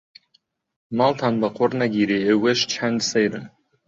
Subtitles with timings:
[0.97, 3.45] ماڵتان بە قوڕ نەگیرێ ئێوەش چەند سەیرن.